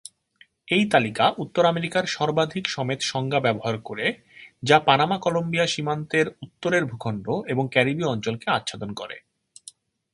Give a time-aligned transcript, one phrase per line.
[0.67, 4.05] এই তালিকা উত্তর আমেরিকার সর্বাধিক সমেত সংজ্ঞা ব্যবহার করে,
[4.63, 9.17] যা পানামা-কলম্বিয়া সীমান্তের উত্তরের ভূখণ্ড এবং ক্যারিবীয় অঞ্চলকে আচ্ছাদন করে।